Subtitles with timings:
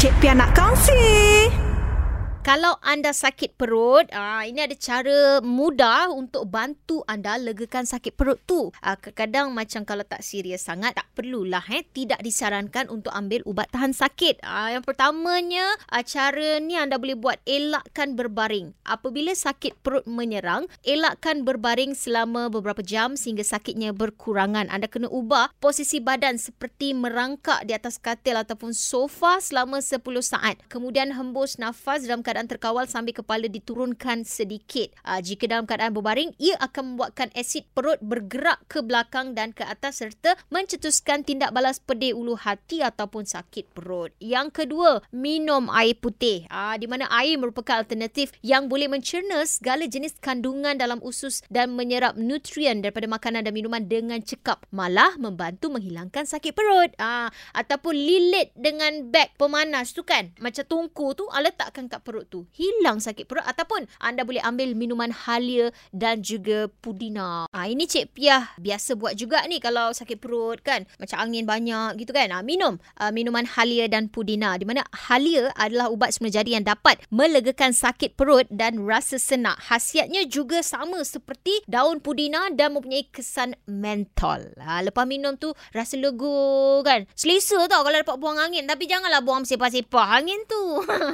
[0.00, 0.96] Cik Pia nak kongsi.
[2.50, 8.42] Kalau anda sakit perut, uh, ini ada cara mudah untuk bantu anda legakan sakit perut
[8.42, 8.74] tu.
[8.82, 11.86] Uh, kadang-kadang macam kalau tak serius sangat, tak perlulah eh.
[11.86, 14.42] Tidak disarankan untuk ambil ubat tahan sakit.
[14.42, 15.62] Uh, yang pertamanya,
[15.94, 18.74] uh, cara ni anda boleh buat elakkan berbaring.
[18.82, 24.74] Apabila sakit perut menyerang, elakkan berbaring selama beberapa jam sehingga sakitnya berkurangan.
[24.74, 30.58] Anda kena ubah posisi badan seperti merangkak di atas katil ataupun sofa selama 10 saat.
[30.66, 34.94] Kemudian hembus nafas dalam keadaan terkawal sambil kepala diturunkan sedikit.
[35.04, 39.60] Uh, jika dalam keadaan berbaring, ia akan membuatkan asid perut bergerak ke belakang dan ke
[39.60, 44.14] atas serta mencetuskan tindak balas pedih ulu hati ataupun sakit perut.
[44.22, 46.48] Yang kedua, minum air putih.
[46.48, 51.76] Uh, di mana air merupakan alternatif yang boleh mencerna segala jenis kandungan dalam usus dan
[51.76, 54.64] menyerap nutrien daripada makanan dan minuman dengan cekap.
[54.72, 56.94] Malah membantu menghilangkan sakit perut.
[56.96, 60.32] Uh, ataupun lilit dengan beg pemanas tu kan.
[60.38, 62.46] Macam tungku tu, letakkan kat perut tu.
[62.54, 67.50] Hilang sakit perut ataupun anda boleh ambil minuman halia dan juga pudina.
[67.50, 70.86] Ah ini Cik Piah biasa buat juga ni kalau sakit perut kan.
[71.02, 72.30] Macam angin banyak gitu kan.
[72.30, 76.64] Ah minum ah, minuman halia dan pudina di mana halia adalah ubat semula jadi yang
[76.64, 79.58] dapat melegakan sakit perut dan rasa senak.
[79.66, 84.54] Khasiatnya juga sama seperti daun pudina dan mempunyai kesan mentol.
[84.62, 87.10] Ah lepas minum tu rasa lega kan.
[87.18, 90.62] Selesa tau kalau dapat buang angin tapi janganlah buang sepah-sepah angin tu.